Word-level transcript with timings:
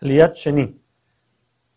Liat 0.00 0.34
Sheni. 0.34 0.78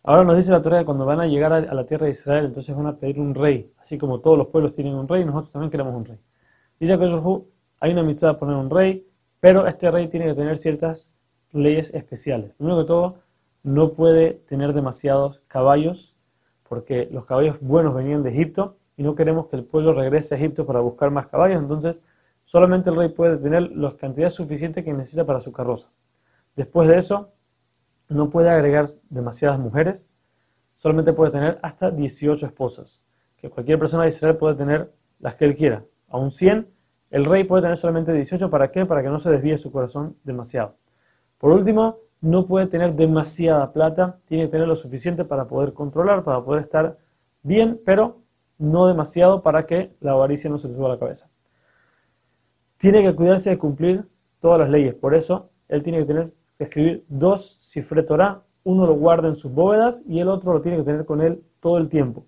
Ahora 0.02 0.24
nos 0.24 0.36
dice 0.36 0.50
la 0.50 0.60
Torah 0.60 0.80
que 0.80 0.84
cuando 0.84 1.06
van 1.06 1.20
a 1.20 1.26
llegar 1.26 1.52
a 1.52 1.60
la 1.60 1.86
tierra 1.86 2.06
de 2.06 2.12
Israel, 2.12 2.46
entonces 2.46 2.74
van 2.76 2.86
a 2.86 2.96
pedir 2.96 3.18
un 3.18 3.34
rey, 3.34 3.72
así 3.78 3.96
como 3.96 4.20
todos 4.20 4.36
los 4.36 4.48
pueblos 4.48 4.74
tienen 4.74 4.94
un 4.94 5.08
rey, 5.08 5.24
nosotros 5.24 5.52
también 5.52 5.70
queremos 5.70 5.94
un 5.94 6.04
rey. 6.04 6.18
Dice 6.78 6.98
que 6.98 7.04
hay 7.80 7.92
una 7.92 8.02
mitzvah 8.02 8.32
de 8.32 8.34
poner 8.34 8.56
un 8.56 8.70
rey, 8.70 9.06
pero 9.40 9.66
este 9.66 9.90
rey 9.90 10.08
tiene 10.08 10.26
que 10.26 10.34
tener 10.34 10.58
ciertas 10.58 11.10
leyes 11.52 11.92
especiales. 11.94 12.52
Primero 12.54 12.78
que 12.78 12.86
todo, 12.86 13.16
no 13.62 13.92
puede 13.92 14.34
tener 14.48 14.74
demasiados 14.74 15.40
caballos, 15.48 16.14
porque 16.68 17.08
los 17.10 17.24
caballos 17.24 17.56
buenos 17.60 17.94
venían 17.94 18.22
de 18.22 18.30
Egipto 18.30 18.76
y 18.96 19.02
no 19.02 19.14
queremos 19.14 19.46
que 19.48 19.56
el 19.56 19.64
pueblo 19.64 19.94
regrese 19.94 20.34
a 20.34 20.38
Egipto 20.38 20.66
para 20.66 20.80
buscar 20.80 21.10
más 21.10 21.26
caballos, 21.28 21.58
entonces 21.58 22.00
solamente 22.44 22.90
el 22.90 22.96
rey 22.96 23.08
puede 23.08 23.38
tener 23.38 23.70
las 23.72 23.94
cantidades 23.94 24.34
suficientes 24.34 24.84
que 24.84 24.92
necesita 24.92 25.24
para 25.24 25.40
su 25.40 25.52
carroza. 25.52 25.88
Después 26.54 26.88
de 26.88 26.98
eso, 26.98 27.32
no 28.10 28.28
puede 28.28 28.50
agregar 28.50 28.86
demasiadas 29.08 29.58
mujeres, 29.58 30.08
solamente 30.76 31.12
puede 31.12 31.30
tener 31.30 31.58
hasta 31.62 31.90
18 31.90 32.44
esposas, 32.44 33.00
que 33.36 33.48
cualquier 33.48 33.78
persona 33.78 34.02
de 34.02 34.10
Israel 34.10 34.36
puede 34.36 34.56
tener 34.56 34.92
las 35.20 35.36
que 35.36 35.44
él 35.44 35.54
quiera. 35.54 35.84
A 36.08 36.18
un 36.18 36.30
100, 36.30 36.68
el 37.10 37.24
rey 37.24 37.44
puede 37.44 37.62
tener 37.62 37.76
solamente 37.76 38.12
18, 38.12 38.50
¿para 38.50 38.70
qué? 38.70 38.84
Para 38.84 39.02
que 39.02 39.08
no 39.08 39.18
se 39.18 39.30
desvíe 39.30 39.56
su 39.58 39.70
corazón 39.70 40.16
demasiado. 40.24 40.74
Por 41.38 41.52
último, 41.52 41.98
no 42.20 42.46
puede 42.46 42.66
tener 42.66 42.94
demasiada 42.94 43.72
plata, 43.72 44.18
tiene 44.26 44.44
que 44.44 44.50
tener 44.50 44.68
lo 44.68 44.76
suficiente 44.76 45.24
para 45.24 45.46
poder 45.46 45.72
controlar, 45.72 46.24
para 46.24 46.42
poder 46.42 46.64
estar 46.64 46.98
bien, 47.42 47.80
pero 47.84 48.18
no 48.58 48.86
demasiado 48.86 49.42
para 49.42 49.66
que 49.66 49.94
la 50.00 50.12
avaricia 50.12 50.50
no 50.50 50.58
se 50.58 50.68
le 50.68 50.74
suba 50.74 50.88
a 50.88 50.92
la 50.92 50.98
cabeza. 50.98 51.30
Tiene 52.76 53.02
que 53.02 53.14
cuidarse 53.14 53.50
de 53.50 53.58
cumplir 53.58 54.04
todas 54.40 54.58
las 54.58 54.68
leyes, 54.68 54.94
por 54.94 55.14
eso 55.14 55.50
él 55.68 55.82
tiene 55.82 55.98
que 55.98 56.06
tener 56.06 56.32
escribir 56.64 57.04
dos 57.08 57.58
cifre 57.60 58.02
Torah, 58.02 58.42
uno 58.64 58.86
lo 58.86 58.94
guarda 58.94 59.28
en 59.28 59.36
sus 59.36 59.52
bóvedas 59.52 60.02
y 60.06 60.20
el 60.20 60.28
otro 60.28 60.52
lo 60.52 60.60
tiene 60.60 60.78
que 60.78 60.84
tener 60.84 61.04
con 61.04 61.20
él 61.20 61.42
todo 61.60 61.78
el 61.78 61.88
tiempo. 61.88 62.26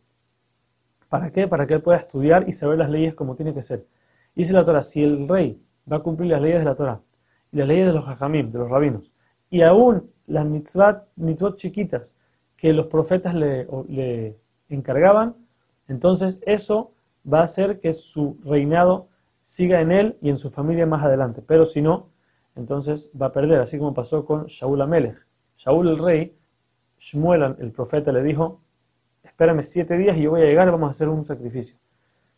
¿Para 1.08 1.30
qué? 1.30 1.46
Para 1.46 1.66
que 1.66 1.74
él 1.74 1.82
pueda 1.82 1.98
estudiar 1.98 2.48
y 2.48 2.52
saber 2.52 2.78
las 2.78 2.90
leyes 2.90 3.14
como 3.14 3.36
tiene 3.36 3.52
que 3.52 3.62
ser. 3.62 3.86
Dice 4.34 4.54
la 4.54 4.64
Torah, 4.64 4.82
si 4.82 5.02
el 5.02 5.28
rey 5.28 5.60
va 5.90 5.98
a 5.98 6.00
cumplir 6.00 6.30
las 6.30 6.40
leyes 6.40 6.60
de 6.60 6.64
la 6.64 6.74
Torah 6.74 7.00
y 7.52 7.58
las 7.58 7.68
leyes 7.68 7.86
de 7.86 7.92
los 7.92 8.08
hajamim, 8.08 8.50
de 8.50 8.58
los 8.58 8.70
rabinos, 8.70 9.12
y 9.50 9.60
aún 9.60 10.10
las 10.26 10.46
mitzvot, 10.46 11.06
mitzvot 11.16 11.56
chiquitas 11.56 12.02
que 12.56 12.72
los 12.72 12.86
profetas 12.86 13.34
le, 13.34 13.66
le 13.88 14.38
encargaban, 14.70 15.34
entonces 15.88 16.38
eso 16.46 16.92
va 17.30 17.40
a 17.40 17.44
hacer 17.44 17.80
que 17.80 17.92
su 17.92 18.38
reinado 18.44 19.08
siga 19.42 19.82
en 19.82 19.92
él 19.92 20.16
y 20.22 20.30
en 20.30 20.38
su 20.38 20.50
familia 20.50 20.86
más 20.86 21.04
adelante. 21.04 21.42
Pero 21.46 21.66
si 21.66 21.82
no, 21.82 22.08
entonces 22.56 23.10
va 23.20 23.26
a 23.26 23.32
perder, 23.32 23.60
así 23.60 23.78
como 23.78 23.94
pasó 23.94 24.24
con 24.24 24.46
Shaul 24.46 24.80
Amelech. 24.80 25.16
Shaul 25.56 25.88
el 25.88 25.98
rey, 25.98 26.36
Shmuel 26.98 27.56
el 27.58 27.72
profeta 27.72 28.12
le 28.12 28.22
dijo, 28.22 28.60
espérame 29.22 29.62
siete 29.62 29.96
días 29.96 30.16
y 30.16 30.22
yo 30.22 30.30
voy 30.30 30.42
a 30.42 30.46
llegar 30.46 30.68
y 30.68 30.70
vamos 30.70 30.88
a 30.88 30.90
hacer 30.92 31.08
un 31.08 31.24
sacrificio. 31.24 31.76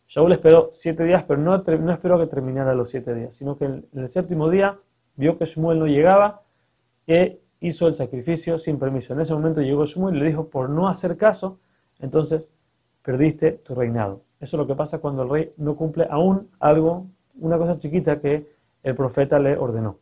Shaul 0.07 0.31
esperó 0.31 0.69
siete 0.73 1.03
días, 1.03 1.23
pero 1.27 1.41
no, 1.41 1.57
no 1.57 1.91
esperó 1.91 2.19
que 2.19 2.27
terminara 2.27 2.73
los 2.75 2.89
siete 2.89 3.13
días, 3.13 3.35
sino 3.35 3.57
que 3.57 3.65
en 3.65 3.85
el 3.93 4.09
séptimo 4.09 4.49
día 4.49 4.77
vio 5.15 5.37
que 5.37 5.45
Shmuel 5.45 5.79
no 5.79 5.87
llegaba 5.87 6.43
e 7.07 7.41
hizo 7.59 7.87
el 7.87 7.95
sacrificio 7.95 8.57
sin 8.59 8.77
permiso. 8.77 9.13
En 9.13 9.21
ese 9.21 9.33
momento 9.33 9.61
llegó 9.61 9.85
Shmuel 9.85 10.15
y 10.15 10.19
le 10.19 10.25
dijo, 10.27 10.49
por 10.49 10.69
no 10.69 10.87
hacer 10.87 11.17
caso, 11.17 11.59
entonces 11.99 12.51
perdiste 13.03 13.53
tu 13.53 13.75
reinado. 13.75 14.21
Eso 14.39 14.57
es 14.57 14.59
lo 14.59 14.67
que 14.67 14.75
pasa 14.75 14.99
cuando 14.99 15.23
el 15.23 15.29
rey 15.29 15.53
no 15.57 15.75
cumple 15.75 16.07
aún 16.09 16.49
algo, 16.59 17.07
una 17.39 17.57
cosa 17.57 17.79
chiquita 17.79 18.19
que 18.19 18.47
el 18.83 18.95
profeta 18.95 19.39
le 19.39 19.57
ordenó. 19.57 19.97